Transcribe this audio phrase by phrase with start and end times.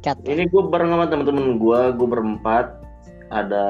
[0.00, 2.80] sikat Ini gue bareng sama temen-temen gue, gue berempat.
[3.30, 3.66] Ada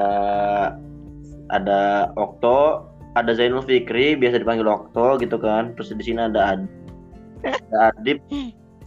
[1.51, 2.87] ada Okto,
[3.19, 5.75] ada Zainul Fikri, biasa dipanggil Okto gitu kan.
[5.75, 6.61] Terus di sini ada Ad,
[7.43, 8.23] ada Adip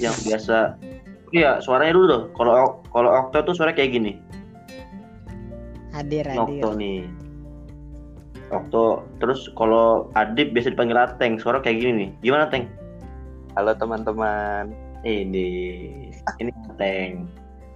[0.01, 0.81] yang biasa.
[1.37, 2.25] Iya, suaranya dulu dong.
[2.33, 4.17] Kalau kalau Okto tuh suara kayak gini.
[5.95, 7.07] hadir hadir Okto nih.
[8.51, 9.07] Okto.
[9.23, 12.11] Terus kalau Adip biasa dipanggil Ateng, suara kayak gini nih.
[12.25, 12.67] Gimana Teng?
[13.55, 14.75] Halo teman-teman.
[15.07, 15.47] Ini
[16.41, 17.29] ini Ateng.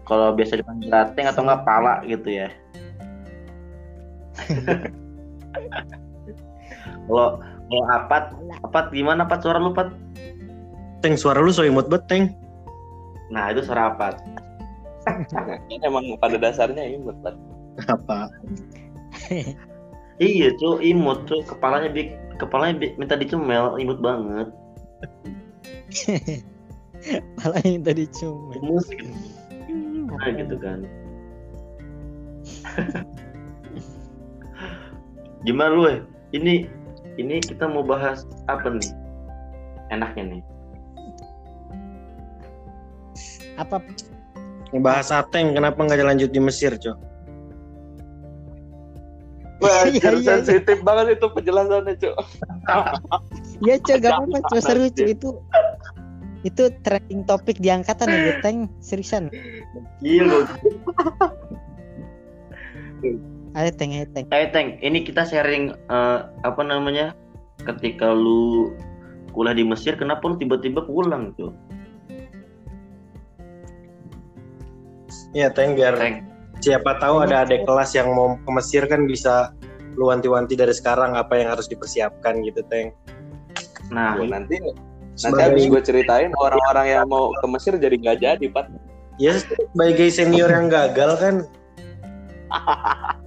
[0.08, 2.48] Kalau biasa dipanggil Ateng atau nggak Pala gitu ya.
[7.08, 8.32] Kalau kalau Apat,
[8.64, 9.92] Apat gimana Pat suara lu Pat?
[11.04, 12.24] Teng suara lu so imut banget Teng.
[13.32, 14.20] Nah itu suara Apat.
[15.72, 17.34] Ini emang pada dasarnya imut, Pak.
[17.88, 18.28] Apa?
[20.18, 22.10] Iya tuh imut tuh kepalanya big
[22.42, 24.50] kepalanya bi- minta dicemel imut banget.
[27.38, 29.12] malah yang tadi cuma Imut gitu.
[30.08, 30.78] Nah, gitu kan.
[35.46, 36.00] Gimana lu eh?
[36.34, 36.66] Ini
[37.18, 38.90] ini kita mau bahas apa nih?
[39.94, 40.42] Enaknya nih.
[43.58, 43.82] apa
[44.78, 47.08] Bahas Ateng kenapa nggak lanjut di Mesir, Cok?
[49.58, 50.28] Wah, Iya, iya, iya.
[50.38, 52.14] sensitif banget itu penjelasannya, Cuk.
[53.66, 55.34] ya cuy gak apa-apa seru cuy itu
[56.46, 59.26] itu trending topik di angkatan ya Beteng seriusan
[59.98, 60.46] Gila.
[63.58, 67.14] ayo teng ayo teng Eh Teng, ini kita sharing eh, apa namanya?
[67.66, 68.70] Ketika lu
[69.34, 71.50] kuliah di Mesir, kenapa lu tiba-tiba pulang tuh?
[75.34, 76.24] Iya, Teng biar Teng.
[76.58, 79.54] siapa tahu ada adik kelas yang mau ke Mesir kan bisa
[79.94, 82.90] lu wanti-wanti dari sekarang apa yang harus dipersiapkan gitu, Teng.
[83.94, 84.58] Nah, Gua nanti
[85.24, 88.66] nanti habis gue ceritain orang-orang yang mau ke Mesir jadi nggak jadi, Pak.
[89.18, 91.34] Ya sebagai senior yang gagal kan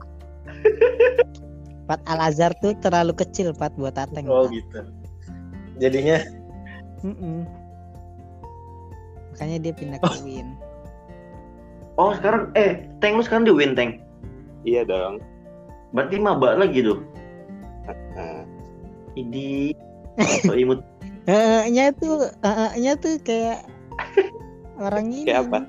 [1.91, 4.56] Pat Al Azhar tuh terlalu kecil Pat buat Ateng oh Pat.
[4.56, 4.80] gitu.
[5.84, 6.24] Jadinya
[7.03, 7.44] Mm-mm.
[9.35, 10.56] makanya dia pindah ke Win
[12.00, 14.00] oh sekarang eh Teng lu sekarang di Win Teng.
[14.63, 15.19] Iya dong.
[15.91, 17.01] Berarti maba lagi tuh.
[18.16, 18.46] Nah,
[19.18, 19.74] Idi
[20.46, 20.80] so imut
[21.69, 22.29] nya tuh
[22.75, 23.65] nya tuh kayak
[24.81, 25.59] orang ini Kayak apa?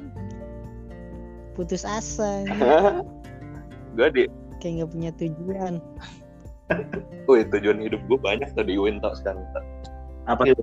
[1.52, 2.40] putus asa
[3.96, 4.22] gue di
[4.58, 5.74] kayak nggak punya tujuan
[7.28, 9.44] Wih, tujuan hidup gue banyak tuh di Win tau sekarang.
[10.24, 10.62] Apa itu?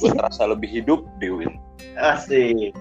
[0.00, 1.60] Gue terasa lebih hidup di Win.
[2.00, 2.72] asik.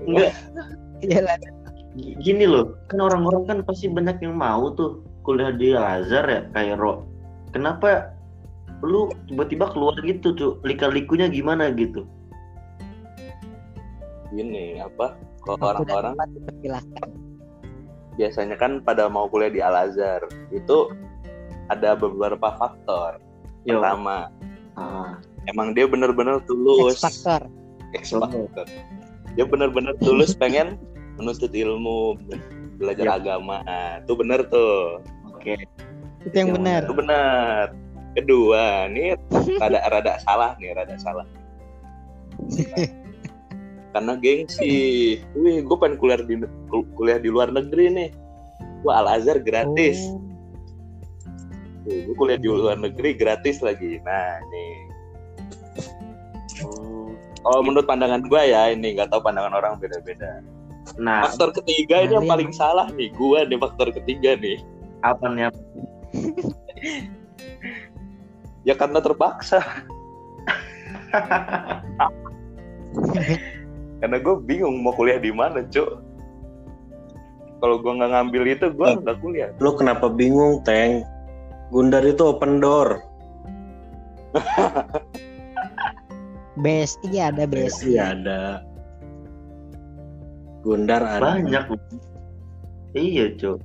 [0.00, 0.32] Enggak,
[1.04, 1.36] ya lah
[2.00, 6.24] G- gini loh, kan orang-orang kan pasti banyak yang mau tuh kuliah di Al Azhar
[6.24, 7.04] ya, Kairo.
[7.56, 8.12] Kenapa
[8.84, 10.52] lu tiba-tiba keluar gitu tuh?
[10.60, 12.04] Lika-likunya gimana gitu?
[14.28, 15.16] Gini, apa?
[15.40, 16.12] Kalau orang-orang
[18.20, 20.20] biasanya kan pada mau kuliah di Al Azhar
[20.52, 20.92] itu
[21.72, 23.24] ada beberapa faktor.
[23.64, 23.80] Yo.
[23.80, 24.28] Pertama,
[24.76, 25.16] Ah,
[25.48, 27.00] emang dia bener-bener tulus.
[27.00, 27.24] X
[27.96, 28.68] X Factor.
[29.32, 30.76] Dia bener-bener tulus pengen
[31.16, 32.20] menuntut ilmu,
[32.76, 33.16] belajar Iya.
[33.16, 33.64] agama.
[33.64, 35.00] Nah, itu bener tuh.
[35.32, 35.56] oke.
[36.26, 37.66] Itu yang Yang benar Itu bener.
[38.16, 39.12] Kedua, nih
[39.60, 41.28] rada rada salah nih, rada salah.
[43.92, 45.16] Karena gengsi.
[45.36, 46.40] Wih, gue pengen kuliah di
[46.96, 48.08] kuliah di luar negeri nih.
[48.84, 50.00] Wah, Al Azhar gratis.
[50.12, 50.20] Oh.
[51.84, 54.00] Tuh, gue kuliah di luar negeri gratis lagi.
[54.04, 54.74] Nah, nih.
[56.64, 57.12] Oh.
[57.46, 60.42] Oh, menurut pandangan gue ya, ini nggak tahu pandangan orang beda-beda.
[60.98, 64.58] Nah, Faktor ketiga ini yang Nah, paling salah nih, gue nih faktor ketiga nih.
[65.04, 65.46] apa nih?
[68.66, 69.62] Ya karena terpaksa.
[74.02, 76.02] karena gue bingung mau kuliah di mana, cuk.
[77.56, 78.98] Kalau gue nggak ngambil itu, gue Oh.
[79.00, 79.48] nggak kuliah.
[79.62, 81.06] Lu kenapa bingung, Teng?
[81.70, 83.00] Gundar itu open door.
[86.56, 88.40] BSI ada BSI Iya ada.
[90.60, 91.22] Gundar ada.
[91.38, 91.64] Banyak.
[92.96, 93.62] Iya, Cuk.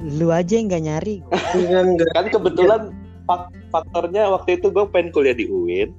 [0.00, 1.16] Lu aja yang nggak nyari
[1.52, 1.84] Iya.
[2.16, 2.80] Kan kebetulan
[3.28, 5.92] fak- faktornya waktu itu gue pengen kuliah di UIN.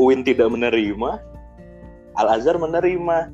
[0.00, 1.20] UIN tidak menerima.
[2.16, 3.28] Al Azhar menerima.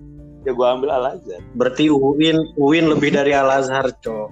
[0.47, 1.41] Ya gue ambil Al Azhar.
[1.55, 4.29] Berarti UIN UIN lebih dari Al Azhar, Cok.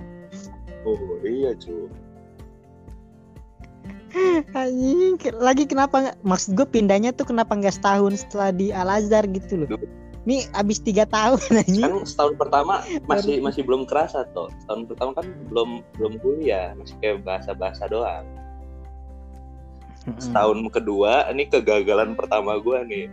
[0.87, 1.91] Oh iya cuy.
[4.57, 9.29] anjing lagi kenapa nggak maksud gue pindahnya tuh kenapa nggak setahun setelah di Al Azhar
[9.29, 9.69] gitu loh
[10.27, 14.51] nih abis tiga tahun anjing Kan setahun pertama masih masih belum kerasa tuh.
[14.61, 18.27] Setahun pertama kan belum belum kuliah, masih kayak bahasa-bahasa doang.
[20.19, 23.07] Setahun kedua ini kegagalan pertama gue nih.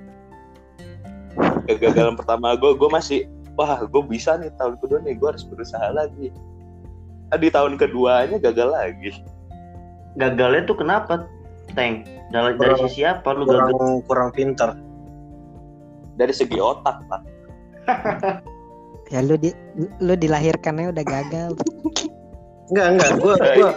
[1.66, 5.90] kegagalan pertama gue gue masih wah gue bisa nih tahun kedua nih gue harus berusaha
[5.90, 6.30] lagi
[7.30, 9.10] Ah, di tahun keduanya gagal lagi
[10.14, 11.26] Gagalnya tuh kenapa,
[11.74, 12.06] Teng?
[12.30, 13.74] Dari, dari Kurang- sisi apa lu gagal?
[13.74, 14.78] kurang kurang pinter
[16.14, 17.22] dari segi otak pak
[19.12, 19.54] Ya lu di
[20.00, 21.52] lu dilahirkannya udah gagal.
[22.72, 23.72] enggak enggak gue gue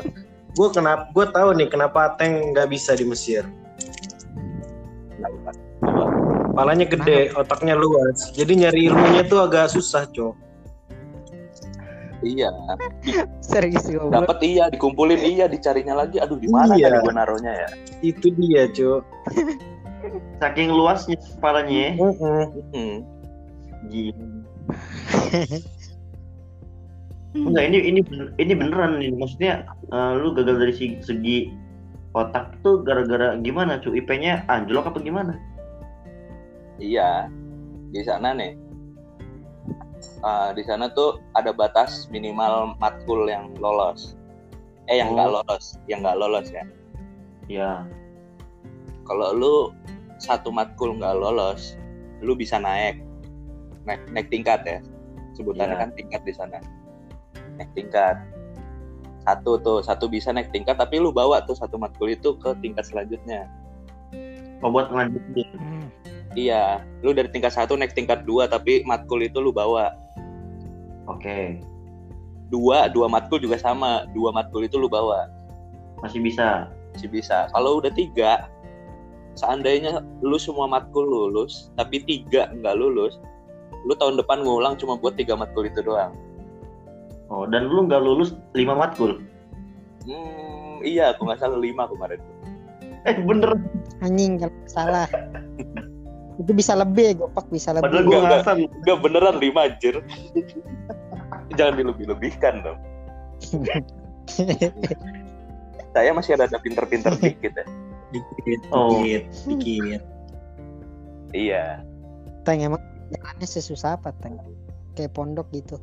[0.56, 3.44] gue kenapa gue tahu nih kenapa Teng nggak bisa di Mesir
[6.56, 8.32] Palanya gede, otaknya luas.
[8.32, 10.32] Jadi nyari ilmunya tuh agak susah, Cok.
[12.24, 12.48] iya
[13.44, 16.88] Serius dapat iya dikumpulin iya dicarinya lagi aduh di mana Iya.
[16.88, 17.68] tadi gue naruhnya ya
[18.00, 19.02] Itu dia, Cok.
[20.40, 21.92] Saking luasnya kepalanya ya.
[22.74, 22.96] Hmm.
[23.90, 24.26] Gila.
[27.36, 28.00] Enggak, ini ini
[28.40, 29.12] ini beneran nih.
[29.12, 31.38] Maksudnya eh, lu gagal dari segi, segi
[32.16, 33.92] otak tuh gara-gara gimana, cu?
[33.92, 35.36] IP-nya anjlok apa gimana?
[36.80, 37.28] Iya,
[37.92, 38.56] di sana nih.
[40.24, 44.16] Ah, di sana tuh ada batas minimal matkul yang lolos.
[44.88, 45.34] Eh, yang nggak Oh.
[45.40, 46.64] lolos, yang nggak lolos ya.
[47.52, 47.72] Ya.
[49.04, 49.54] Kalau lu
[50.16, 51.76] satu matkul nggak lolos,
[52.24, 53.00] lu bisa naik,
[53.84, 54.78] naik, naik tingkat ya.
[55.36, 55.82] Sebutannya Iya.
[55.84, 56.58] kan tingkat di sana.
[57.60, 58.16] Naik tingkat.
[59.26, 62.86] Satu tuh, satu bisa naik tingkat, tapi lu bawa tuh satu matkul itu ke tingkat
[62.86, 63.50] selanjutnya.
[64.64, 65.48] Oh, buat ngelanjutin.
[65.58, 65.86] Hmm.
[66.32, 69.92] Iya, lu dari tingkat satu naik tingkat dua, tapi matkul itu lu bawa.
[71.06, 71.60] Oke.
[72.46, 75.26] dua dua matkul juga sama dua matkul itu lu bawa
[75.98, 76.70] Masih bisa.
[76.94, 78.46] masih bisa kalau udah tiga
[79.36, 83.20] seandainya lu semua matkul lulus tapi tiga nggak lulus
[83.84, 86.16] lu tahun depan ngulang cuma buat tiga matkul itu doang
[87.26, 89.18] Oh, dan lu nggak lulus 5 matkul.
[90.06, 92.22] hmm iya aku nggak salah lima kemarin
[93.02, 93.54] Eh, bener.
[93.98, 95.06] Anjing kalau salah.
[96.38, 97.86] Itu bisa lebih, gopak bisa lebih.
[97.86, 98.56] Padahal gua Enggak, ngasal.
[98.82, 99.94] nggak beneran lima anjir
[101.54, 102.78] jangan dilebih-lebihkan dong
[105.94, 107.64] saya masih ada pinter-pinter dikit ya
[108.08, 109.02] Dikit, Oh.
[109.02, 110.02] dikit, dikit.
[111.32, 111.82] iya
[112.42, 114.38] Teng emang jalannya sesusah apa, Teng?
[114.92, 115.76] Kayak pondok gitu.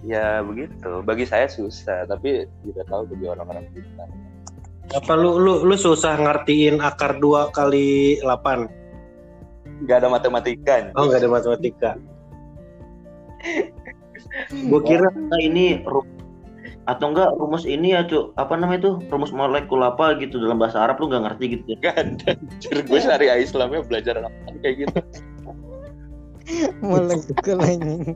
[0.00, 4.04] ya begitu bagi saya susah tapi tidak tahu bagi orang-orang kita
[4.94, 8.70] Apa lu lu lu susah ngertiin akar 2 kali 8?
[9.82, 11.90] nggak ada matematika Oh, nggak ada matematika.
[14.52, 16.06] Gue kira Nah, ini ru-
[16.86, 18.30] atau enggak rumus ini ya, Cuk.
[18.38, 18.92] Apa namanya itu?
[19.10, 21.74] Rumus molekul apa gitu dalam bahasa Arab lu nggak ngerti gitu.
[21.82, 22.38] Gak ada.
[22.38, 24.98] Anjir, gue syariah Islamnya belajar apa kayak gitu.
[26.86, 28.14] Molekul anjing.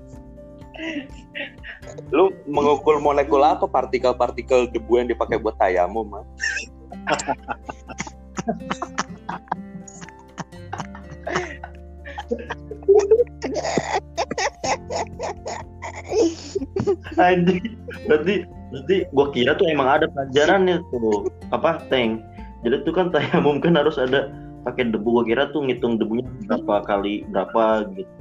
[2.14, 3.66] Lu mengukur molekul apa?
[3.66, 6.24] Partikel-partikel debu yang dipakai buat tayamum, mah.
[17.18, 17.74] Anjing.
[18.06, 21.28] Berarti berarti gua kira tuh emang ada pelajarannya tuh.
[21.50, 22.22] Apa, Teng?
[22.62, 24.30] Jadi tuh kan tayamum kan harus ada
[24.64, 25.20] pakai debu.
[25.20, 28.12] Gua kira tuh ngitung debunya berapa kali berapa gitu.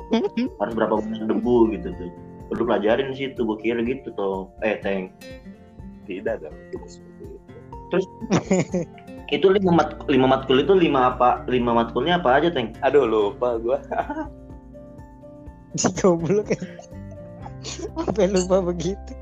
[0.59, 2.11] Harus berapa banyak debu gitu tuh.
[2.49, 4.49] Lu pelajarin sih tuh, gua kira gitu tuh.
[4.65, 5.13] Eh, Teng.
[6.09, 6.55] Tidak dong.
[6.73, 7.97] Tidak seperti itu.
[9.29, 11.45] Itu lima mat lima matkul itu lima apa?
[11.45, 12.73] Lima matkulnya apa aja, Teng?
[12.81, 13.77] Aduh, lupa gue.
[15.77, 16.57] Si goblok.
[17.61, 19.13] Sampai lupa begitu.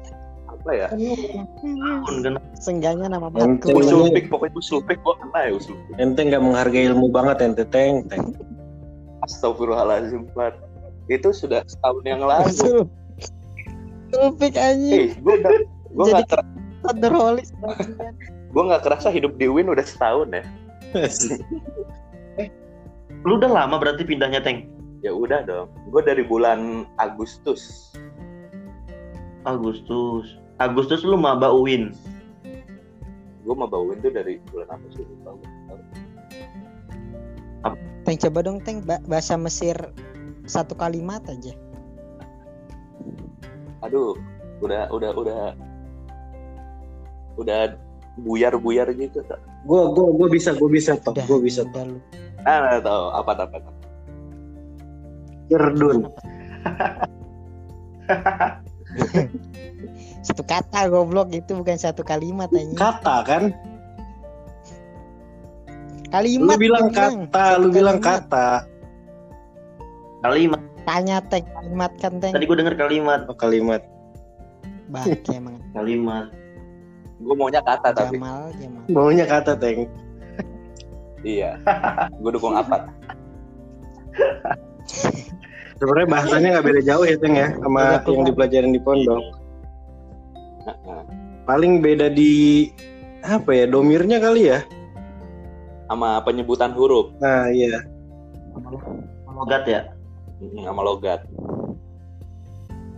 [0.68, 0.88] Apa ya?
[0.92, 3.88] Tahun kan Sengganya nama Ente matkul.
[3.88, 4.12] Usul.
[4.12, 5.00] Pik, pokoknya usul pik.
[5.00, 5.96] Gue kena ya usul pik.
[5.96, 8.04] ente nggak menghargai ilmu banget ente Teng.
[8.12, 8.36] Teng.
[9.24, 10.60] Astagfirullahaladzim, Pat.
[11.08, 12.52] Itu sudah setahun yang lalu.
[12.52, 12.80] Usul.
[14.12, 14.92] Sulpik anjing.
[14.92, 15.52] Eh, gue udah
[15.88, 16.50] gue Jadi nggak ter-
[16.84, 17.50] Tadrolis.
[18.52, 20.44] gue nggak kerasa hidup di Win udah setahun ya.
[23.28, 24.68] lu udah lama berarti pindahnya, Teng?
[25.00, 25.72] Ya udah dong.
[25.96, 27.96] Gue dari bulan Agustus.
[29.48, 30.44] Agustus.
[30.58, 31.94] Agustus lu maba UIN.
[33.46, 35.06] Gue mau bawain tuh dari bulan apa sih?
[38.04, 39.76] Teng coba dong Teng ba- bahasa Mesir
[40.50, 41.54] satu kalimat aja.
[43.86, 44.18] Aduh,
[44.64, 45.42] udah udah udah
[47.38, 47.78] udah
[48.20, 49.22] buyar-buyar gitu.
[49.30, 49.40] tak?
[49.64, 51.14] Gue gue gue bisa gue bisa toh.
[51.14, 52.00] Gue bisa udah lu.
[52.48, 53.44] Ah, tahu apa apa.
[53.62, 53.72] apa.
[60.28, 62.76] Satu kata goblok itu bukan satu kalimat anjing.
[62.76, 63.44] Kata kan?
[63.48, 63.56] Lu
[66.12, 67.16] Kalimat bilang gua bilang.
[67.32, 68.28] kata, Satu lu bilang kalimat.
[68.28, 68.48] kata.
[70.20, 70.62] Kalimat.
[70.84, 72.34] Tanya Teng, kalimat kan Teng.
[72.36, 73.20] Tadi gue denger kalimat.
[73.28, 73.82] Oh, kalimat.
[74.88, 75.60] Bangke emang.
[75.76, 76.32] Kalimat.
[77.18, 78.16] Gue maunya kata tapi.
[78.20, 78.84] Jamal, Jamal.
[78.88, 79.88] Maunya kata Teng.
[81.24, 81.60] Iya.
[82.24, 82.88] Gue dukung apa?
[85.78, 89.24] Sebenarnya bahasanya nggak beda jauh ya Teng ya sama yang dipelajarin di pondok.
[90.68, 91.04] Nah,
[91.48, 92.68] Paling beda di
[93.24, 94.60] apa ya domirnya kali ya.
[95.88, 97.80] sama penyebutan huruf Nah iya.
[99.32, 99.88] logat ya
[100.68, 101.24] sama logat.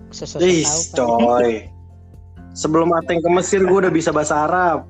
[0.09, 0.97] Sosok Ih, tahu Pak.
[0.97, 1.51] coy.
[2.57, 4.89] Sebelum Ateng ke Mesir gue udah bisa bahasa Arab.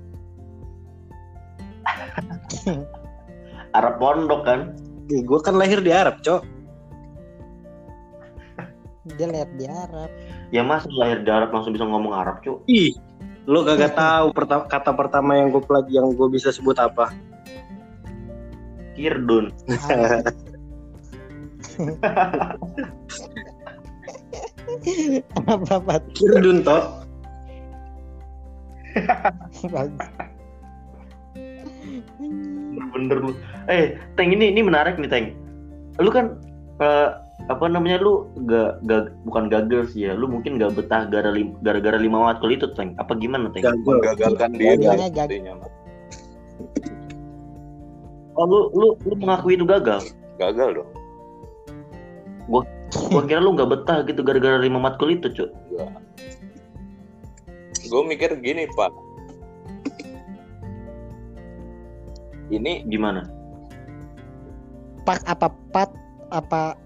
[3.77, 4.71] Arab pondok kan
[5.09, 6.45] Gue kan lahir di Arab, cok.
[9.17, 10.09] Dia lihat di Arab.
[10.49, 12.93] Ya mas lahir di Arab langsung bisa ngomong Arab cu Ih,
[13.45, 17.13] lo kagak tahu perta- kata pertama yang gue pelaj yang gue bisa sebut apa?
[18.99, 19.47] kirdun.
[25.47, 26.83] Apa apa Kirdun toh.
[32.69, 33.31] bener-bener lu
[33.69, 35.25] eh Teng ini ini menarik nih Teng
[35.99, 36.35] lu kan
[36.79, 37.09] eh,
[37.47, 41.55] apa namanya lu gak, gak bukan gagal sih ya lu mungkin gak betah gara lim-
[41.63, 43.79] gara-gara lima matkul itu Teng apa gimana Teng Gagal.
[43.87, 44.83] Menggagalkan diri.
[44.83, 45.27] Gagalnya gagal.
[45.39, 45.71] intinya, Mas.
[48.35, 50.03] oh lu lu lu mengakui itu gagal
[50.37, 50.89] Gagal dong.
[52.49, 55.45] gua kira lu gak betah gitu gara-gara lima matkul itu cu
[57.89, 58.93] Gue mikir gini pak.
[62.53, 63.25] Ini gimana
[65.01, 65.89] Pak apa pat
[66.29, 66.77] apa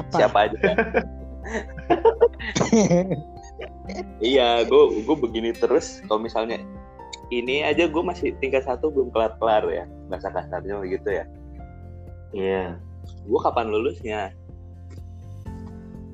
[0.00, 0.58] apa siapa aja?
[4.32, 6.00] iya, gue gue begini terus.
[6.08, 6.60] Kalau misalnya
[7.30, 11.24] ini aja gue masih tingkat satu belum kelar kelar ya bahasa kasarnya begitu ya.
[12.34, 12.64] iya
[13.26, 14.34] Gue kapan lulusnya?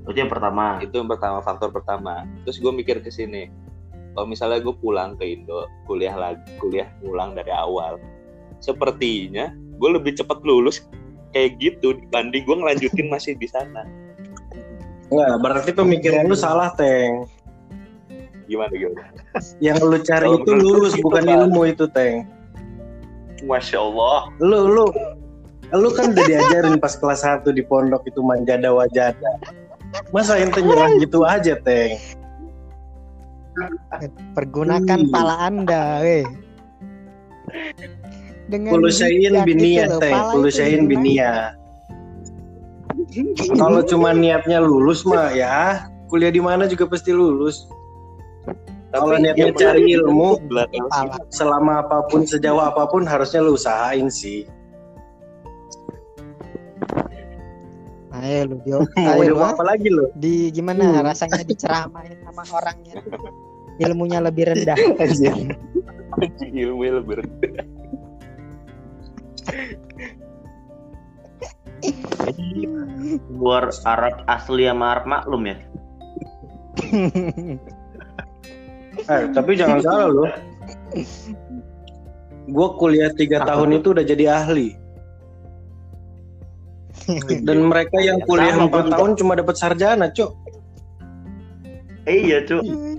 [0.06, 2.22] itu yang pertama Itu yang pertama faktor pertama.
[2.46, 3.50] Terus gue mikir ke sini.
[4.14, 8.00] Kalau misalnya gue pulang ke Indo, kuliah lagi, kuliah ulang dari awal.
[8.62, 10.88] Sepertinya gue lebih cepat lulus
[11.36, 13.84] kayak gitu dibanding gue ngelanjutin masih di sana.
[15.12, 17.28] Nggak, berarti pemikiran lu salah, Teng.
[18.48, 19.12] Gimana gimana?
[19.60, 21.34] Yang lu cari itu menurut lulus lu bukan Pak.
[21.36, 22.24] ilmu itu, Teng.
[23.44, 24.32] Masya Allah.
[24.40, 24.86] Lu lu
[25.76, 29.36] lu kan udah diajarin pas kelas 1 di pondok itu manjada wajada.
[30.08, 32.00] Masa ente nyerah gitu aja, Teng?
[34.36, 35.12] pergunakan Hmm.
[35.12, 36.26] pala anda weh
[38.46, 40.14] dengan Kulu syain bijak binia, gitu loh, Teng.
[40.14, 40.90] pala Kulu itu syain gimana?
[40.90, 41.32] binia.
[43.60, 47.66] Kalau cuma niatnya lulus mah ya kuliah di mana juga pasti lulus.
[48.94, 50.38] Kalau Tapi niatnya cari ilmu,
[51.34, 54.46] selama apa pun sejauh apa pun harusnya lu usahain sih.
[58.16, 59.52] ayo lu Dio ayo lu, ah.
[59.52, 60.08] apa lagi lu?
[60.16, 61.04] di gimana Hmm.
[61.04, 62.96] rasanya diceramain sama orangnya
[63.84, 65.52] ilmunya lebih rendah anjing
[66.40, 67.75] ilmu lebih rendah.
[73.30, 75.56] Luar Arab asli sama Arab maklum ya
[78.96, 80.24] Eh, tapi jangan salah lu.
[82.48, 84.72] Gue kuliah tiga tahun itu udah jadi ahli.
[87.44, 88.92] Dan mereka yang kuliah empat Pak.
[88.96, 90.32] tahun cuma dapat sarjana, cok.
[92.08, 92.56] eh, iya cu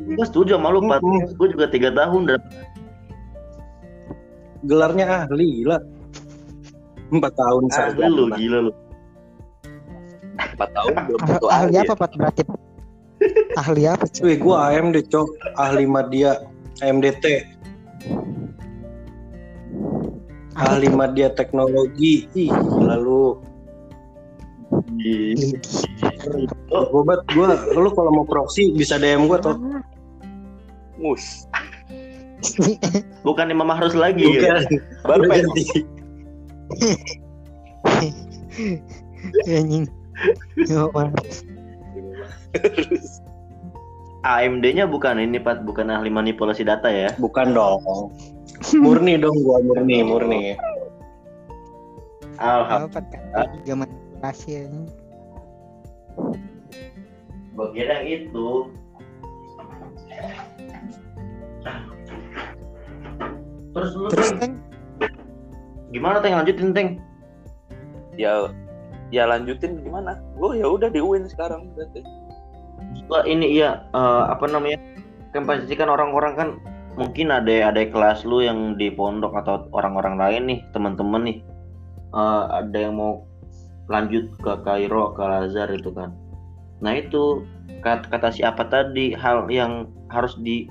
[0.07, 1.33] gue setuju sama lu Pat Mm-mm.
[1.33, 2.39] gue juga tiga tahun dan
[4.63, 5.81] Gelarnya ahli, gila.
[7.07, 8.11] Empat tahun asli sarjana.
[8.11, 8.71] lu gila lu.
[10.37, 12.41] Empat tahun belum Ah- tentu ahli ahli apa Pat berarti
[13.57, 15.27] ahli apa cuy Wih, gue AMD, cok.
[15.57, 16.31] Ahli media,
[16.85, 17.25] AMDT.
[20.57, 22.29] Ahli media teknologi.
[22.37, 23.37] Ih, lalu
[26.73, 27.47] oh, gue
[27.77, 29.57] lu kalau mau proxy bisa DM gue tuh
[30.97, 31.45] mus.
[33.25, 34.21] Bukan Imam Harus lagi.
[34.21, 34.77] Ya bukan.
[35.05, 35.29] Baru Udah.
[35.29, 35.63] Pengen ganti.
[39.47, 39.87] anjing.
[44.27, 45.63] AMD-nya bukan ini Pat.
[45.63, 47.13] Bukan ahli manipulasi data ya.
[47.21, 48.11] Bukan dong.
[48.73, 50.57] Murni dong gua murni murni.
[52.41, 53.45] Alhamdulillah.
[53.63, 54.67] Juga manipulasi
[57.73, 58.69] kira yang itu.
[63.77, 64.57] Terus lu terus kan
[65.91, 66.35] gimana Teng?
[66.35, 66.89] Lanjutin Teng.
[68.17, 68.49] Ya
[69.13, 70.19] ya lanjutin gimana?
[70.35, 72.03] Gue ya udah di UIN sekarang berarti.
[73.07, 74.79] Wah, ini iya eh, apa namanya
[75.31, 76.49] kan pasti kan orang-orang kan
[76.97, 81.37] mungkin ada ada kelas lu yang di pondok atau orang-orang lain nih teman-teman nih.
[82.15, 83.23] Eh, ada yang mau
[83.87, 86.11] lanjut ke Kairo ke Al Azhar itu kan.
[86.83, 87.47] Nah itu
[87.79, 90.67] kata, kata siapa tadi hal yang harus di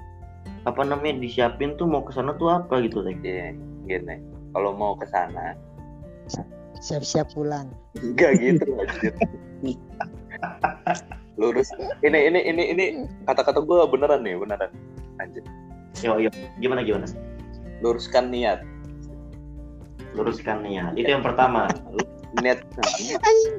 [0.68, 3.23] apa namanya disiapin tuh mau ke sana tuh apa gitu Teng?
[3.23, 3.54] Iya,
[3.87, 5.53] gini kalau mau ke sana
[6.81, 7.69] siap-siap pulang
[8.01, 9.13] enggak gitu anjir
[11.37, 11.69] lurus
[12.01, 12.85] ini ini ini ini
[13.29, 14.73] kata-kata gue beneran nih beneran
[15.21, 15.45] anjir
[16.05, 16.29] Yo, yo.
[16.61, 17.09] Gimana gimana?
[17.81, 18.61] luruskan niat
[20.13, 20.93] Luruskan niat.
[20.93, 21.69] Itu yang pertama.
[22.45, 22.61] niat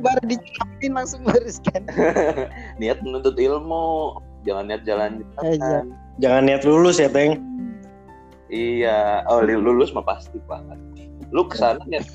[0.05, 1.81] baru dicapin langsung luruskan.
[2.81, 5.81] niat menuntut ilmu jangan niat jalan Iya.
[6.21, 7.41] Jangan niat lulus ya, Teng.
[8.47, 10.79] iya oh lulus mah pasti banget
[11.31, 12.07] lu ke sana niat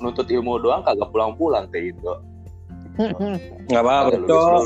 [0.00, 2.20] menuntut ilmu doang kagak pulang-pulang ke Indo.
[3.68, 4.62] Nggak apa-apa, Cok.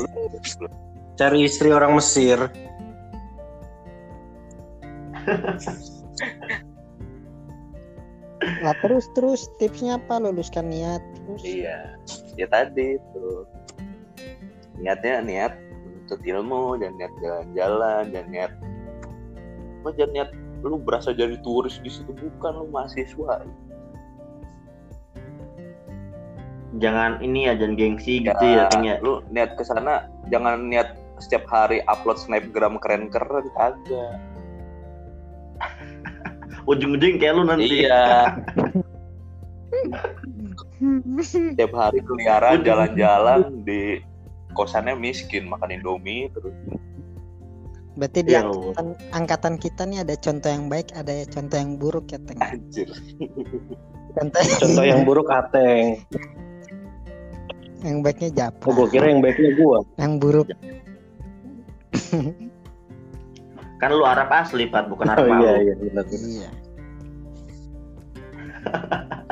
[1.19, 2.39] Cari istri orang Mesir.
[8.63, 10.19] Lah terus terus tipsnya apa?
[10.19, 11.43] Luluskan niat terus.
[11.43, 11.99] iya.
[12.39, 13.43] Ya tadi tuh
[14.79, 18.51] niatnya niat menuntut ilmu dan niat jalan-jalan dan niat
[19.83, 20.29] lu jangan niat
[20.63, 22.15] lu berasa jadi turis di situ?
[22.15, 23.43] Bukan lu mahasiswa
[26.77, 28.37] Jangan ini ya, jangan gengsi Ya.
[28.37, 28.95] gitu ya, ya.
[29.01, 34.13] lu niat ke sana jangan niat setiap hari upload snapgram keren-keren kagak
[36.69, 37.83] Ujung-ujung kayak lu nanti.
[37.83, 38.29] iya
[41.19, 43.99] setiap hari keliaran jalan-jalan di
[44.53, 46.53] kosannya miskin makan indomie terus
[47.99, 52.07] Berarti di Ya angkatan, angkatan kita nih ada contoh yang baik, ada contoh yang buruk
[52.07, 52.39] ya Teng.
[52.39, 52.87] anjir
[54.15, 55.99] Contoh Contoh yang buruk Ateng.
[57.81, 59.79] Yang baiknya Oh, Japra, gue kira yang baiknya gua.
[59.95, 60.47] yang buruk
[63.79, 66.03] Kan lu Arab asli, Pat, bukan Arab Oh iya iya benar.
[66.11, 66.51] iya.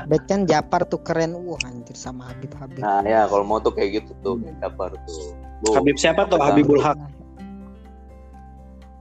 [0.07, 2.79] Baik kan Japar tuh keren, wah anjir sama Habib Habib.
[2.79, 6.39] nah ya kalau mau tuh kayak gitu tuh kayak dapar tuh Bu, Habib siapa tuh?
[6.39, 6.95] Habibul Haq.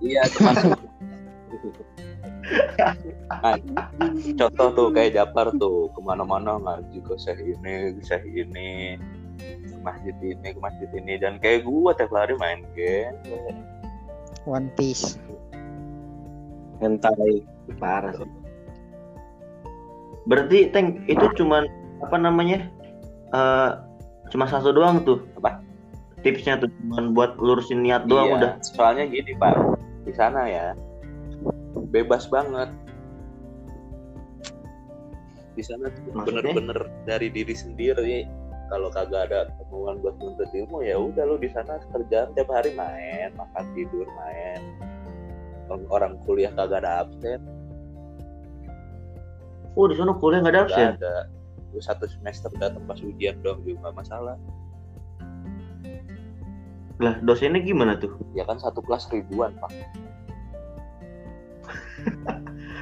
[0.02, 0.74] iya termasuk
[3.26, 3.58] Nah,
[4.36, 8.94] contoh tuh kayak Japar tuh ke mana-mana ngaji ke syekh ini ke syekh ini
[9.38, 13.16] ke masjid ini ke masjid ini dan kayak gua tiap hari main game
[14.46, 15.18] One Piece.
[16.78, 17.42] Hentai.
[17.82, 18.30] Parah sih.
[20.26, 21.66] Berarti Teng itu cuman
[21.98, 22.70] apa namanya?
[23.34, 23.70] eh
[24.30, 25.26] cuma satu doang tuh.
[25.38, 25.58] Apa?
[26.22, 28.52] Tipsnya tuh cuman buat lurusin niat doang Iya, udah.
[28.62, 29.54] soalnya gini pak
[30.02, 30.74] di sana ya
[31.94, 32.66] bebas banget
[35.54, 38.26] di sana tuh bener-bener dari diri sendiri
[38.66, 42.72] kalau kagak ada kemauan buat menuntut ilmu ya udah lu di sana kerjaan tiap hari
[42.72, 44.60] main makan tidur main
[45.66, 47.42] Kalau orang kuliah kagak ada absen
[49.74, 50.78] Oh, di sana kuliah nggak ada absen.
[50.92, 51.14] nggak ada
[51.68, 54.40] lu satu semester datang pas ujian dong juga masalah
[56.96, 58.16] Lah, dosennya gimana tuh?
[58.32, 59.68] ya kan satu kelas ribuan pak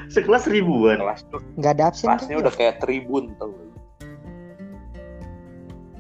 [0.07, 1.01] Sekelas ribuan.
[1.01, 3.74] kelas tuh Nggak ada absen kelasnya udah kayak tribun tau lu.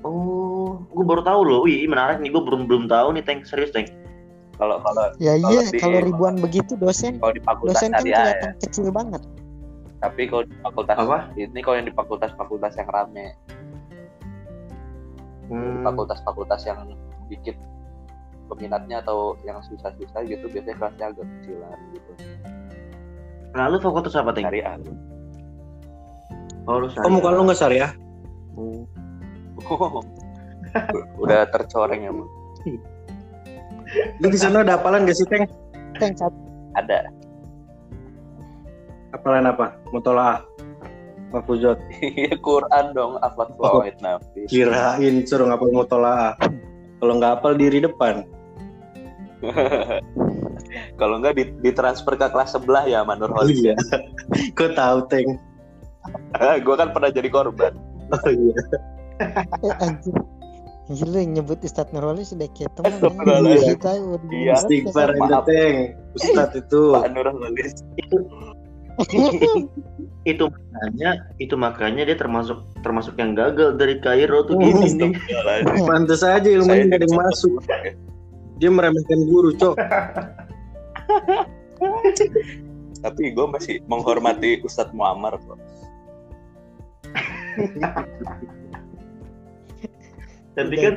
[0.04, 1.58] Oh, gue baru tahu loh.
[1.64, 2.28] Wih, menarik nih.
[2.28, 3.40] Gue belum belum tahu nih, Teng.
[3.42, 3.88] Serius, Teng.
[4.54, 7.98] kalau kalau Ya Kalau iya, di- kalau ribuan begitu dosen, kalau di fakultas dosen kan
[7.98, 9.22] syariah ya kelihatan kecil banget.
[9.98, 11.18] tapi kalau di fakultas Apa?
[11.34, 13.26] ini kalau yang di fakultas-fakultas yang rame
[15.44, 15.80] Hmm.
[15.82, 16.92] fakultas-fakultas yang
[17.26, 17.56] dikit
[18.46, 22.12] peminatnya atau yang susah-susah gitu biasanya kelasnya agak kecilan gitu
[23.54, 24.44] Nah, lu fakultas apa, Teng?
[24.44, 24.76] syariah
[26.64, 27.90] Oh, lu Oh, muka lu nggak syariah?
[29.70, 30.02] Oh.
[31.22, 32.28] udah tercoreng emang
[34.18, 35.46] Lu di sana ada apalan gak sih, Teng?
[36.00, 36.34] Teng satu
[36.74, 37.06] ada
[39.14, 39.78] Apalan apa?
[39.94, 40.42] Mutolaah.
[41.30, 41.78] Mafuzot.
[42.02, 46.34] Iya Quran dong afat fawaid nafis Kirain suruh ngapal mutolaah.
[46.98, 48.26] Kalau nggak hafal diri depan.
[51.00, 53.76] kalau enggak di, ditransfer ke kelas sebelah ya Manur Holis Iya.
[54.56, 55.36] Kok tahu, Teng?
[56.36, 57.72] gue kan pernah jadi korban
[58.12, 58.56] Oh iya.
[59.20, 60.14] Eh anjir.
[60.84, 63.68] Yang nyebut Ustadz Nurholis udah kayak temen Astagfirullahaladzim.
[63.72, 64.52] Kita udah Iya.
[64.60, 65.24] Istighfar Maaf.
[65.24, 65.76] ente, Teng.
[66.12, 66.82] Ustadz itu.
[66.92, 67.72] Pak Nur Holis
[70.24, 75.12] Itu makanya, itu makanya dia termasuk termasuk yang gagal dari Kairo tuh gini nih.
[75.84, 77.52] Pantes aja ilmunya nggak ada yang masuk.
[78.62, 79.74] Dia meremehkan guru, Cok.
[83.04, 85.60] tapi gue masih menghormati Ustadz Muammar kok
[90.54, 90.94] Tapi kan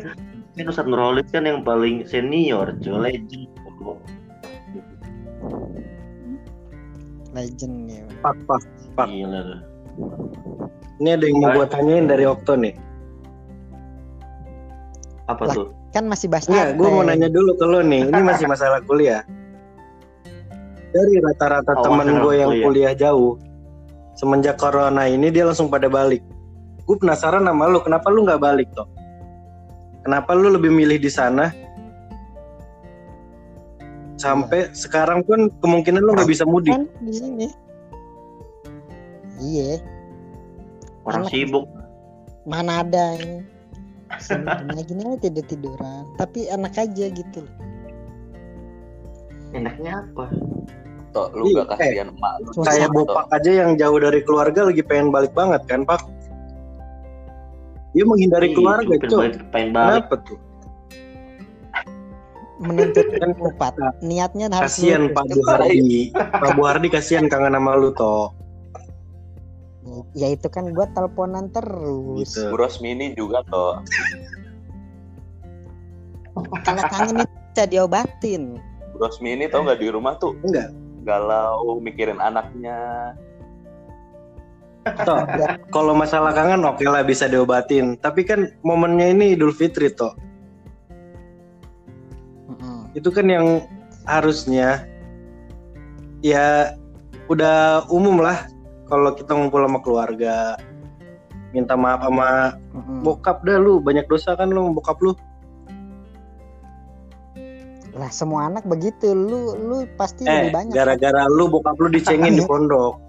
[0.57, 3.45] kan Ustadz Nurholis kan yang paling senior, cuy, legend.
[7.33, 8.03] Legend ya.
[8.25, 8.61] Pak, pak.
[8.97, 9.07] Pak.
[9.09, 9.59] Gila tuh.
[10.97, 12.73] Ini ada yang mau gua tanyain dari Okto nih.
[15.29, 15.53] Apa Lah.
[15.53, 15.67] tuh?
[15.93, 18.05] Kan masih bahas Enggak, gue mau nanya dulu ke lo nih.
[18.09, 19.21] Ini masih masalah kuliah.
[20.93, 22.65] Dari rata-rata Oh, temen masalah gue yang kuliah.
[22.65, 23.33] kuliah jauh,
[24.15, 26.21] semenjak corona ini dia langsung pada balik.
[26.87, 28.87] Gue penasaran sama lo, kenapa lu nggak balik toh?
[30.07, 31.51] Kenapa lu lebih milih di sana
[34.15, 37.47] sampai sekarang pun kemungkinan lu nggak bisa mudik kan di sini
[39.37, 39.83] iya
[41.03, 41.67] Orang Anak- sibuk.
[42.43, 43.43] mana ada yang
[44.63, 47.55] gini gini aja tidur tiduran tapi enak aja gitu loh
[49.47, 50.27] Enaknya apa?
[51.15, 52.51] Tok, lu Iya, gak kasihan emak lu.
[52.51, 52.91] Tok.
[52.91, 56.03] bopak aja yang jauh dari keluarga lagi pengen balik banget kan pak
[57.97, 60.37] dia menghindari Ih, keluarga cok kenapa tuh?
[62.61, 63.73] Menuntut Kan empat
[64.05, 65.09] niatnya harus kasihan.
[65.13, 68.33] Pak Buhardi Pak Buhardi kasihan kangen sama lu toh.
[70.13, 72.37] Ya itu kan gua teleponan terus.
[72.37, 72.53] Gitu.
[72.53, 73.81] Bros Mini juga toh.
[76.65, 78.61] kalau kangen itu bisa diobatin.
[78.93, 80.37] Bros Mini tau gak di rumah tuh?
[80.45, 80.69] Enggak.
[81.01, 83.13] Galau mikirin anaknya.
[85.03, 85.23] Toh
[85.73, 87.97] kalau masalah kangen oke lah bisa diobatin.
[87.99, 90.13] Tapi kan momennya ini Idul Fitri toh.
[92.47, 92.95] Mm-mm.
[92.95, 93.67] itu kan yang
[94.07, 94.87] harusnya
[96.23, 96.71] ya
[97.27, 98.47] udah umum lah
[98.87, 100.55] kalau kita ngumpul sama keluarga
[101.51, 103.03] minta maaf sama Mm-mm.
[103.03, 103.83] bokap dah lu.
[103.83, 105.11] Banyak dosa kan lu bokap lu.
[107.97, 109.11] Lah semua anak begitu.
[109.11, 110.73] Lu lu pasti eh lebih banyak.
[110.75, 113.06] gara-gara lu bokap lu dicengin di pondok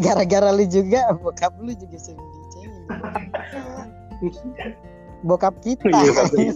[0.00, 2.82] gara-gara lu juga bokap lu juga sering dicengin
[5.24, 6.54] bokap kita Iya,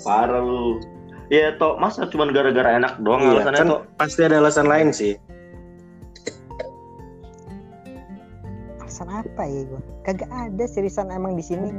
[0.00, 0.78] Parah lu.
[1.28, 3.80] Ya toh masa cuma gara-gara enak doang Iya, alasannya kan toh.
[4.00, 5.20] pasti ada alasan lain sih
[8.98, 11.70] alasan apa ya gua kagak ada seriusan emang di sini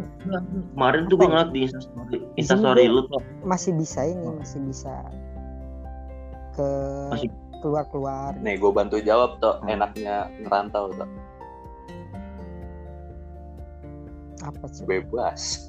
[0.72, 3.20] Kemarin tuh gue ngeliat di instastory, instastory lu toh.
[3.44, 4.94] masih bisa ini masih bisa
[6.56, 6.68] ke
[7.12, 9.76] Masih- keluar-keluar Nih gue bantu jawab toh Hmm.
[9.76, 11.10] enaknya ngerantau toh.
[14.40, 15.68] apa sih Bebas.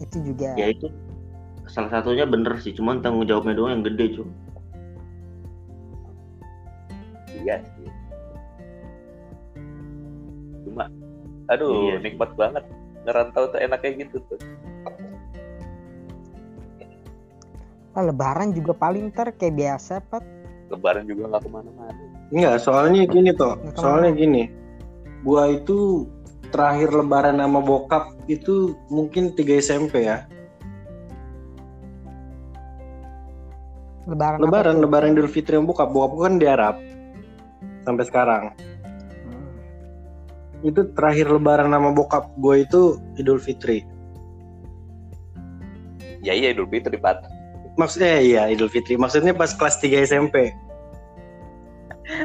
[0.00, 0.88] itu juga Ya itu
[1.68, 4.28] salah satunya bener sih, cuman tanggung jawabnya doang yang gede cuy.
[7.44, 7.88] Iya sih.
[10.64, 10.88] Cuma
[11.52, 12.00] aduh Iya.
[12.00, 12.64] nikmat banget
[13.04, 14.40] ngerantau tuh enaknya gitu tuh.
[17.94, 20.24] Ah, lebaran juga paling ter kayak biasa pak
[20.72, 22.02] Lebaran juga nggak ke mana-mana.
[22.32, 23.54] Enggak, soalnya gini toh.
[23.78, 24.22] Soalnya ke mana.
[24.24, 24.42] gini.
[25.22, 26.08] Gua itu
[26.50, 30.24] terakhir lebaran sama bokap itu mungkin 3 SMP ya.
[34.04, 35.88] lebaran Lebaran, lebaran Idul Fitri sama bokap.
[35.92, 36.76] Bokap gua kan di Arab.
[37.84, 38.52] Sampai sekarang.
[39.28, 39.46] Hmm.
[40.64, 43.84] Itu terakhir lebaran sama bokap gue itu Idul Fitri.
[46.24, 47.24] Ya iya Idul Fitri Pat.
[47.76, 48.96] Maksudnya iya Idul Fitri.
[48.96, 50.50] Maksudnya pas kelas 3 SMP.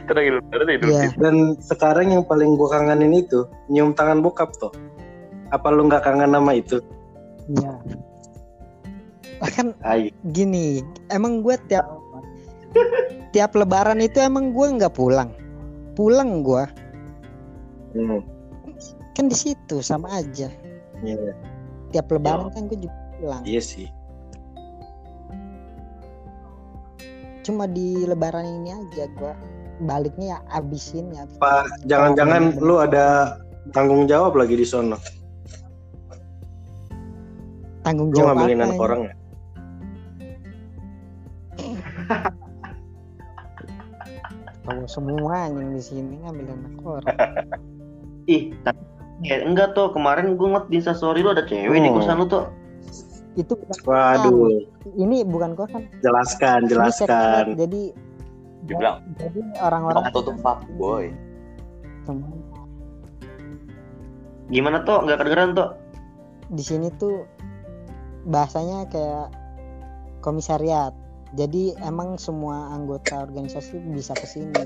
[0.08, 1.02] Terakhir lebaran Idul Iya.
[1.12, 1.20] Fitri.
[1.20, 4.72] Dan sekarang yang paling gua kangenin itu nyium tangan bokap toh.
[5.52, 6.80] Apa lu nggak kangen sama itu?
[7.52, 7.74] Iya.
[9.40, 9.68] Lah kan
[10.36, 11.88] gini, emang gue tiap
[13.32, 15.32] tiap lebaran itu emang gue nggak pulang.
[16.00, 16.64] Pulang gue
[17.92, 18.24] Hmm.
[19.18, 20.48] kan di situ sama aja.
[21.04, 21.36] Iya,
[21.92, 23.44] Tiap lebaran kan gue juga pulang.
[23.44, 23.92] iya sih.
[27.44, 29.34] Cuma di lebaran ini aja gue
[29.84, 31.28] baliknya ya abisin ya.
[31.36, 33.36] Pak, jangan-jangan lu ada
[33.76, 34.96] tanggung jawab lagi di sono.
[37.84, 39.14] Tanggung Lu jawab ngambilin apa anak orang ya?
[44.70, 47.18] Tahu semua yang di sini ngambil anak orang.
[48.30, 48.78] Ih, tapi
[49.26, 51.98] ya, enggak toh kemarin gue ngeliat di instastory lu ada cewek di Oh.
[51.98, 52.46] kosan lu toh.
[53.34, 54.62] Itu bukan Waduh,
[54.94, 55.90] ini bukan kosan.
[56.00, 57.08] jelaskan, Ini jelaskan.
[57.10, 57.58] secret.
[57.58, 57.82] Jadi
[58.60, 61.10] Dibilang jadi orang-orang waktu tuh fuck boy.
[62.04, 62.30] semua
[64.50, 65.02] Gimana toh?
[65.02, 65.70] Enggak kedengeran toh?
[66.50, 67.26] di sini tuh
[68.26, 69.30] bahasanya kayak
[70.20, 70.94] komisariat.
[71.38, 74.66] Jadi emang semua anggota organisasi bisa ke sini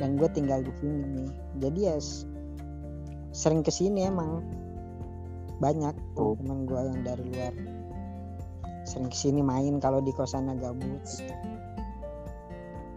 [0.00, 1.28] dan gue tinggal di sini.
[1.60, 1.96] Jadi ya
[3.34, 4.40] sering ke sini emang
[5.60, 7.54] banyak teman gue yang dari luar
[8.84, 11.04] sering ke sini main kalau di kosannya gabut.
[11.04, 11.34] Gitu.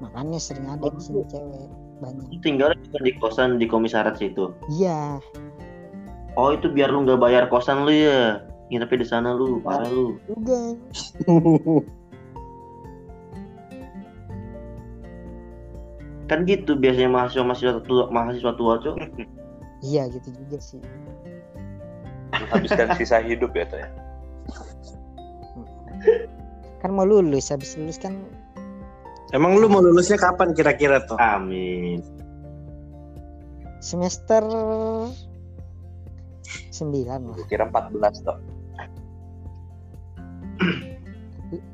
[0.04, 1.68] Makanya sering ada di sini cewek
[2.00, 2.28] banyak.
[2.40, 2.72] Tinggal
[3.04, 4.54] di kosan di komisariat situ.
[4.70, 5.18] Iya,
[6.38, 8.46] Oh itu biar lu nggak bayar kosan lu ya.
[8.70, 10.22] Nginepnya di sana lu, parah lu.
[10.30, 10.78] juga.
[16.28, 18.98] Kan gitu biasanya mahasiswa mahasiswa tua mahasiswa tua cok.
[19.78, 20.82] Iya gitu juga sih.
[22.34, 23.90] Habiskan sisa hidup ya tuh ya.
[26.82, 28.18] kan mau lulus habis lulus kan
[29.36, 31.20] Emang lu mau lulusnya kapan kira-kira tuh?
[31.20, 32.00] Amin.
[33.78, 35.14] semester 9
[37.06, 38.42] lah kira 14 toh.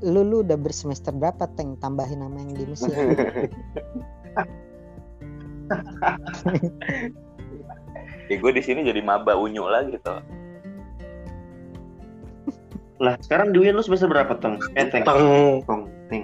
[0.06, 2.94] lu lu udah bersemester berapa teng tambahin nama yang di Mesir
[8.32, 10.24] Ya gue di sini jadi maba unyu lagi toh.
[13.04, 14.56] Lah sekarang di UIN lu semester berapa teng?
[14.80, 15.04] Eh teng.
[15.04, 15.62] Teng.
[15.68, 15.82] Teng.
[16.08, 16.24] Teng.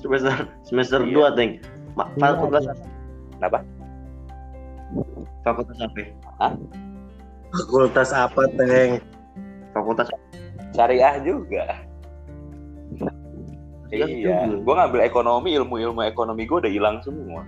[0.00, 0.32] Semester
[0.66, 1.30] semester Iya.
[1.34, 1.50] 2 teng.
[1.94, 2.74] Ma- Iya, fakultas iya.
[3.36, 3.58] Kenapa?
[5.44, 6.00] fakultas apa?
[7.52, 8.90] Fakultas apa, Teng?
[9.76, 10.08] Fakultas
[10.72, 11.64] Syariah juga.
[13.88, 14.36] Syariah iya.
[14.48, 14.64] juga.
[14.64, 17.44] Gue ngambil ekonomi, ilmu-ilmu ekonomi gue udah hilang semua.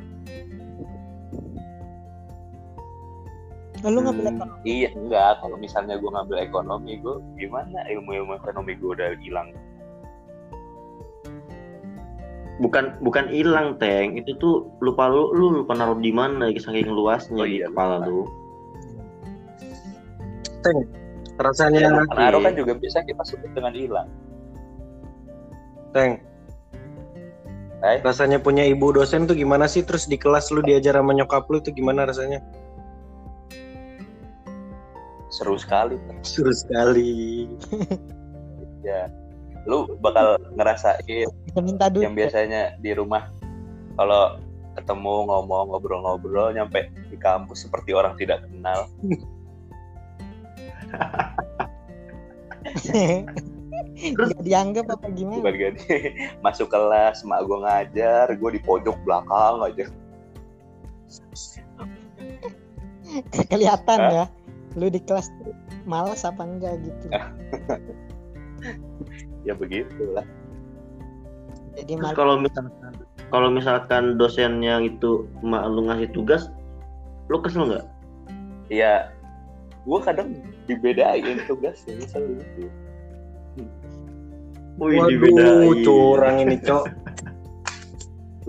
[3.85, 4.37] lu ngambil Hmm.
[4.41, 5.45] ekonomi Iya, enggak.
[5.45, 7.85] Kalau misalnya gue ngambil ekonomi, gue gimana?
[7.85, 9.53] Ilmu-ilmu ekonomi gue udah hilang.
[12.63, 17.43] bukan bukan hilang teng itu tuh lupa lu lu lupa naruh di mana saking luasnya
[17.43, 18.31] Oh di iya, kepala lu
[21.35, 22.15] Rasanya, Ya, Oke.
[22.15, 24.09] naruh kan juga bisa kita sebut dengan hilang.
[25.91, 26.23] Teng.
[27.85, 27.99] Eh?
[28.01, 29.83] Rasanya punya ibu dosen tuh gimana sih?
[29.83, 32.41] Terus di kelas lu diajar sama nyokap lu itu gimana rasanya?
[35.29, 35.99] Seru sekali.
[36.23, 37.47] Seru sekali.
[38.85, 39.09] Ya.
[39.65, 43.33] Lu bakal ngerasain kita minta duit yang biasanya di rumah
[43.97, 44.37] kalau
[44.77, 48.85] ketemu ngomong ngobrol-ngobrol nyampe di kampus seperti orang tidak kenal
[53.95, 55.41] nggak dianggap apa gimana?
[55.41, 55.81] Bukan gini
[56.45, 59.87] masuk kelas mak gue ngajar gue di pojok belakang aja.
[63.53, 64.11] Kelihatan Hah?
[64.11, 64.25] ya
[64.75, 65.55] lu di kelas tuh
[65.87, 67.07] malas apa enggak gitu.
[69.47, 70.27] Ya begitulah.
[71.79, 72.93] Jadi Terus malas kalau misalkan
[73.31, 76.51] kalau misalkan dosen yang itu mak lu ngasih tugas
[77.31, 77.87] lu kesel nggak?
[78.73, 79.14] Ya
[79.85, 80.29] gue kadang
[80.65, 82.69] dibedain tugasnya misalnya gitu
[84.75, 85.87] Wih, Waduh, dibedain.
[85.87, 86.85] curang ini, Cok.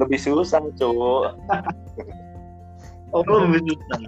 [0.02, 1.38] lebih susah cowok
[3.13, 4.00] Oh, lebih susah.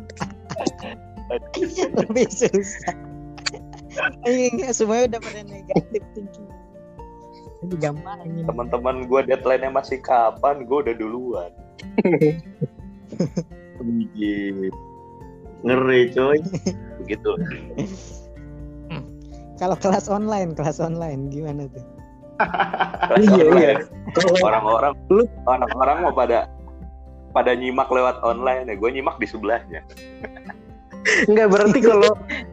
[2.04, 2.96] lebih susah.
[4.28, 6.48] Iya, enggak, semuanya udah pada negatif thinking
[7.66, 8.46] ini gampang ini.
[8.46, 10.62] Teman-teman gue deadline-nya masih kapan?
[10.70, 11.52] Gue udah duluan.
[13.82, 14.70] Wih,
[15.66, 16.38] Ngeri coy.
[17.02, 17.32] begitu
[19.58, 21.82] kalau kelas online kelas online gimana tuh
[22.38, 23.74] Kelas Iya, iya.
[24.44, 26.46] Orang-orang Lu- orang-orang mau pada
[27.34, 29.82] pada nyimak lewat online ya gue nyimak di sebelahnya
[31.26, 32.12] Enggak berarti kalau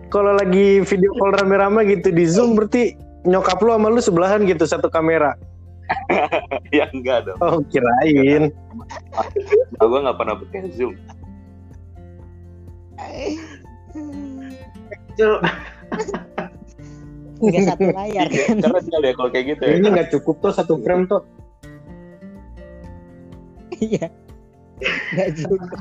[0.08, 2.94] kalau lagi video call rame-rame gitu di Zoom berarti
[3.26, 5.34] nyokap lu sama lu sebelahan gitu satu kamera.
[6.76, 8.48] ya enggak dong Oh, kirain.
[9.74, 10.94] gue nggak pernah pakai zoom
[15.14, 15.38] Cul,
[17.44, 20.36] enggak satu layar Iya, kan keren kali ya kalau kayak gitu ya Ini nggak cukup
[20.42, 21.22] tuh satu frame tuh.
[23.82, 24.06] iya
[25.12, 25.78] enggak juga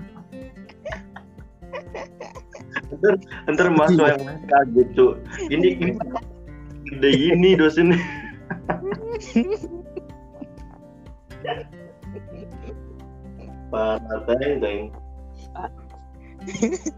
[3.50, 5.14] ntar mahasiswa yang lain kaget cuy.
[5.50, 5.92] Ini ini
[6.94, 7.98] gede ini dosennya.
[13.74, 14.94] Parah teng teng.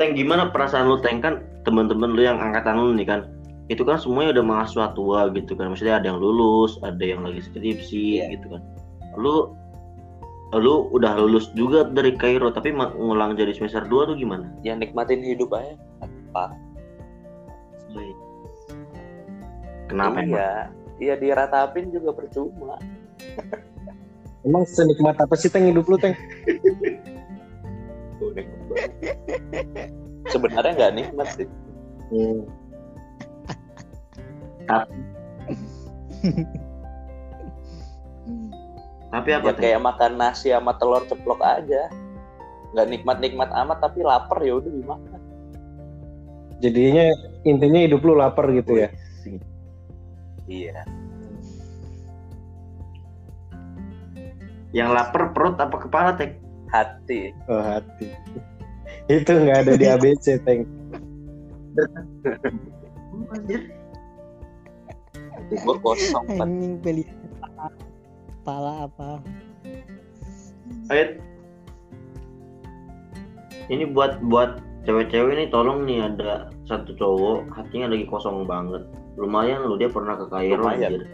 [0.00, 1.20] Teng gimana perasaan lu teng?
[1.20, 3.20] Kan teman-teman lu yang angkatan lu nih kan?
[3.68, 5.72] Itu kan semuanya udah mahasiswa tua gitu kan.
[5.72, 8.36] Maksudnya ada yang lulus ada yang lagi skripsi Iya.
[8.38, 8.62] gitu kan.
[9.20, 9.52] Lu
[10.52, 14.52] lu udah lulus juga dari Kairo tapi ngulang jadi semester 2 tuh gimana?
[14.60, 15.72] ya nikmatin hidup aja.
[16.04, 16.52] Apa?
[19.88, 20.36] Kenapa emang?
[20.36, 20.50] iya
[21.00, 22.76] iya diratapin juga percuma.
[24.44, 26.12] Emang senikmat apa sih Teng hidup lu Teng?
[28.22, 28.90] Tuh, nikmat banget.
[30.30, 31.48] sebenarnya nggak nikmat sih
[32.12, 32.44] Hmm.
[39.10, 41.88] Tapi apa ya kayak makan nasi sama telur ceplok aja
[42.76, 45.20] nggak nikmat nikmat amat tapi lapar ya udah dimakan
[46.62, 47.10] Jadinya
[47.42, 48.88] intinya hidup lu lapar gitu ya.
[50.46, 50.86] iya
[54.72, 56.41] Yang lapar perut apa kepala Teng?
[56.72, 58.08] Hati Oh hati.
[59.06, 60.64] Itu nggak ada di ABC Teng.
[65.52, 67.04] gue kosong anjing beli
[68.40, 69.20] kepala apa.
[73.72, 78.82] Ini buat buat cewek-cewek ini tolong nih ada satu cowok hatinya lagi kosong banget
[79.14, 81.06] lumayan lu dia pernah ke Kairo anjir.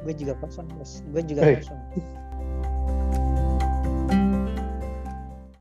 [0.00, 1.60] gue juga kosong bos gue juga Hei.
[1.60, 1.80] kosong